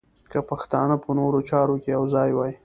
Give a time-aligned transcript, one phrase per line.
[0.31, 2.53] که پښتانه په نورو چارو کې یو ځای وای.